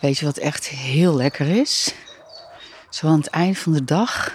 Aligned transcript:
Weet 0.00 0.18
je 0.18 0.24
wat 0.24 0.36
echt 0.36 0.68
heel 0.68 1.14
lekker 1.14 1.46
is? 1.46 1.94
Zo 2.88 3.06
aan 3.06 3.18
het 3.18 3.28
eind 3.28 3.58
van 3.58 3.72
de 3.72 3.84
dag, 3.84 4.32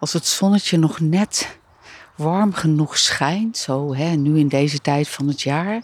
als 0.00 0.12
het 0.12 0.26
zonnetje 0.26 0.78
nog 0.78 1.00
net 1.00 1.58
warm 2.16 2.52
genoeg 2.52 2.98
schijnt, 2.98 3.56
zo 3.56 3.94
hè, 3.94 4.14
nu 4.14 4.38
in 4.38 4.48
deze 4.48 4.78
tijd 4.78 5.08
van 5.08 5.28
het 5.28 5.42
jaar, 5.42 5.82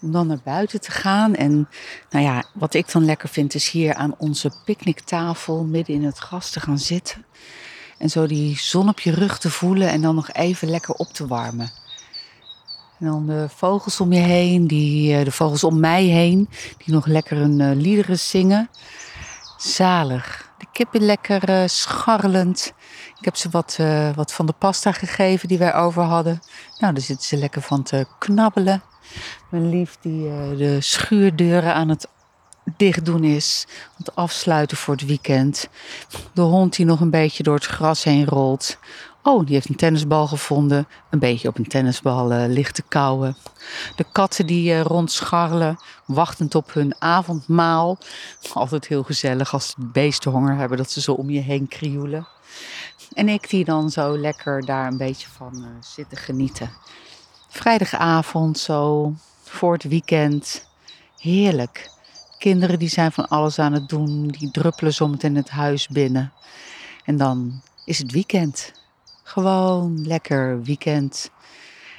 om 0.00 0.12
dan 0.12 0.26
naar 0.26 0.40
buiten 0.44 0.80
te 0.80 0.90
gaan. 0.90 1.34
En 1.34 1.68
nou 2.10 2.24
ja, 2.24 2.44
wat 2.54 2.74
ik 2.74 2.92
dan 2.92 3.04
lekker 3.04 3.28
vind, 3.28 3.54
is 3.54 3.70
hier 3.70 3.94
aan 3.94 4.14
onze 4.18 4.52
picknicktafel 4.64 5.64
midden 5.64 5.94
in 5.94 6.04
het 6.04 6.18
gras 6.18 6.50
te 6.50 6.60
gaan 6.60 6.78
zitten. 6.78 7.24
En 7.98 8.10
zo 8.10 8.26
die 8.26 8.58
zon 8.58 8.88
op 8.88 9.00
je 9.00 9.10
rug 9.10 9.38
te 9.38 9.50
voelen 9.50 9.88
en 9.88 10.00
dan 10.00 10.14
nog 10.14 10.32
even 10.32 10.70
lekker 10.70 10.94
op 10.94 11.12
te 11.12 11.26
warmen. 11.26 11.79
En 13.00 13.06
dan 13.06 13.26
de 13.26 13.48
vogels 13.48 14.00
om 14.00 14.12
je 14.12 14.20
heen, 14.20 14.66
die, 14.66 15.16
eh, 15.16 15.24
de 15.24 15.32
vogels 15.32 15.64
om 15.64 15.80
mij 15.80 16.04
heen, 16.04 16.48
die 16.84 16.94
nog 16.94 17.06
lekker 17.06 17.38
een 17.38 17.60
uh, 17.60 17.70
liederen 17.74 18.18
zingen. 18.18 18.70
Zalig. 19.56 20.52
De 20.58 20.66
kippen 20.72 21.00
lekker 21.00 21.48
uh, 21.48 21.62
scharrelend. 21.66 22.72
Ik 23.18 23.24
heb 23.24 23.36
ze 23.36 23.48
wat, 23.50 23.78
wat 24.14 24.32
van 24.32 24.46
de 24.46 24.54
pasta 24.58 24.92
gegeven 24.92 25.48
die 25.48 25.58
wij 25.58 25.74
over 25.74 26.02
hadden. 26.02 26.40
Nou, 26.78 26.92
daar 26.92 27.02
zitten 27.02 27.26
ze 27.26 27.36
lekker 27.36 27.62
van 27.62 27.82
te 27.82 28.06
knabbelen. 28.18 28.82
Mijn 29.50 29.68
lief 29.68 29.96
die 30.00 30.22
de 30.56 30.76
schuurdeuren 30.80 31.74
aan 31.74 31.88
het 31.88 32.08
dicht 32.76 33.04
doen 33.04 33.24
is. 33.24 33.66
Aan 33.68 33.94
het 33.96 34.14
afsluiten 34.14 34.76
voor 34.76 34.94
het 34.94 35.06
weekend. 35.06 35.68
De 36.32 36.42
hond 36.42 36.76
die 36.76 36.86
nog 36.86 37.00
een 37.00 37.10
beetje 37.10 37.42
door 37.42 37.54
het 37.54 37.66
gras 37.66 38.04
heen 38.04 38.26
rolt. 38.26 38.78
Oh, 39.22 39.46
die 39.46 39.54
heeft 39.54 39.68
een 39.68 39.76
tennisbal 39.76 40.26
gevonden. 40.26 40.88
Een 41.10 41.18
beetje 41.18 41.48
op 41.48 41.58
een 41.58 41.66
tennisbal 41.66 42.32
uh, 42.32 42.44
ligt 42.46 42.74
te 42.74 42.82
kauwen. 42.88 43.36
De 43.96 44.04
katten 44.12 44.46
die 44.46 44.72
uh, 44.72 44.80
rondscharrelen, 44.80 45.78
wachtend 46.06 46.54
op 46.54 46.72
hun 46.72 46.94
avondmaal. 46.98 47.98
Altijd 48.52 48.86
heel 48.86 49.02
gezellig 49.02 49.52
als 49.52 49.74
de 49.74 49.86
beesten 49.86 50.30
honger 50.30 50.56
hebben, 50.56 50.78
dat 50.78 50.90
ze 50.90 51.00
zo 51.00 51.12
om 51.12 51.30
je 51.30 51.40
heen 51.40 51.68
krioelen. 51.68 52.26
En 53.12 53.28
ik 53.28 53.50
die 53.50 53.64
dan 53.64 53.90
zo 53.90 54.18
lekker 54.18 54.64
daar 54.64 54.86
een 54.86 54.96
beetje 54.96 55.28
van 55.28 55.56
uh, 55.56 55.66
zitten 55.80 56.18
genieten. 56.18 56.70
Vrijdagavond 57.48 58.58
zo, 58.58 59.12
voor 59.42 59.72
het 59.72 59.82
weekend. 59.82 60.68
Heerlijk. 61.18 61.90
Kinderen 62.40 62.78
die 62.78 62.88
zijn 62.88 63.12
van 63.12 63.28
alles 63.28 63.58
aan 63.58 63.72
het 63.72 63.88
doen. 63.88 64.28
Die 64.28 64.50
druppelen 64.50 64.94
zometeen 64.94 65.36
het 65.36 65.50
huis 65.50 65.88
binnen. 65.88 66.32
En 67.04 67.16
dan 67.16 67.62
is 67.84 67.98
het 67.98 68.12
weekend. 68.12 68.72
Gewoon 69.22 70.06
lekker 70.06 70.62
weekend. 70.62 71.30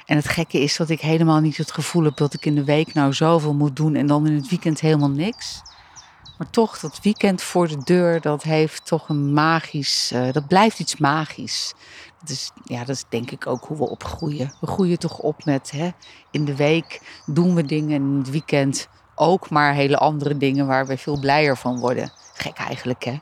En 0.06 0.16
het 0.16 0.28
gekke 0.28 0.60
is 0.60 0.76
dat 0.76 0.88
ik 0.88 1.00
helemaal 1.00 1.40
niet 1.40 1.56
het 1.56 1.72
gevoel 1.72 2.04
heb 2.04 2.16
dat 2.16 2.34
ik 2.34 2.46
in 2.46 2.54
de 2.54 2.64
week 2.64 2.94
nou 2.94 3.12
zoveel 3.12 3.54
moet 3.54 3.76
doen 3.76 3.94
en 3.94 4.06
dan 4.06 4.26
in 4.26 4.34
het 4.34 4.48
weekend 4.48 4.80
helemaal 4.80 5.10
niks. 5.10 5.62
Maar 6.38 6.50
toch, 6.50 6.78
dat 6.78 7.00
weekend 7.02 7.42
voor 7.42 7.68
de 7.68 7.80
deur, 7.84 8.20
dat 8.20 8.42
heeft 8.42 8.86
toch 8.86 9.08
een 9.08 9.32
magisch, 9.32 10.12
uh, 10.14 10.32
dat 10.32 10.46
blijft 10.46 10.78
iets 10.78 10.96
magisch. 10.96 11.74
Dat 12.20 12.28
is, 12.28 12.50
ja, 12.64 12.78
dat 12.78 12.96
is 12.96 13.04
denk 13.08 13.30
ik 13.30 13.46
ook 13.46 13.64
hoe 13.64 13.76
we 13.76 13.88
opgroeien. 13.88 14.54
We 14.60 14.66
groeien 14.66 14.98
toch 14.98 15.18
op 15.18 15.44
met, 15.44 15.70
hè, 15.70 15.90
in 16.30 16.44
de 16.44 16.56
week 16.56 17.00
doen 17.26 17.54
we 17.54 17.64
dingen 17.64 17.96
en 17.96 18.02
in 18.02 18.18
het 18.18 18.30
weekend 18.30 18.88
ook 19.14 19.50
maar 19.50 19.74
hele 19.74 19.98
andere 19.98 20.36
dingen 20.36 20.66
waar 20.66 20.86
we 20.86 20.98
veel 20.98 21.18
blijer 21.18 21.56
van 21.56 21.78
worden. 21.78 22.12
Gek 22.34 22.56
eigenlijk, 22.56 23.04
hè? 23.04 23.20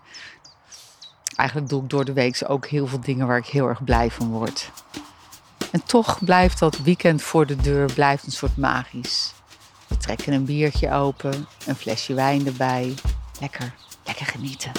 Eigenlijk 1.36 1.68
doe 1.70 1.82
ik 1.82 1.90
door 1.90 2.04
de 2.04 2.12
week 2.12 2.42
ook 2.46 2.66
heel 2.66 2.86
veel 2.86 3.00
dingen 3.00 3.26
waar 3.26 3.38
ik 3.38 3.46
heel 3.46 3.68
erg 3.68 3.84
blij 3.84 4.10
van 4.10 4.30
word. 4.30 4.70
En 5.70 5.84
toch 5.84 6.24
blijft 6.24 6.58
dat 6.58 6.78
weekend 6.78 7.22
voor 7.22 7.46
de 7.46 7.56
deur 7.56 7.92
blijft 7.92 8.26
een 8.26 8.32
soort 8.32 8.56
magisch. 8.56 9.32
We 9.86 9.96
trekken 9.96 10.32
een 10.32 10.44
biertje 10.44 10.92
open, 10.92 11.46
een 11.66 11.76
flesje 11.76 12.14
wijn 12.14 12.46
erbij. 12.46 12.94
Lekker, 13.40 13.74
lekker 14.04 14.26
genieten. 14.26 14.72